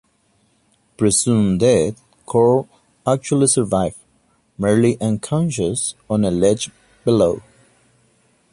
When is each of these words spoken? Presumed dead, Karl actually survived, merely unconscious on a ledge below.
Presumed 0.97 1.59
dead, 1.59 1.95
Karl 2.25 2.67
actually 3.05 3.45
survived, 3.45 3.99
merely 4.57 4.99
unconscious 4.99 5.93
on 6.09 6.25
a 6.25 6.31
ledge 6.31 6.71
below. 7.05 7.43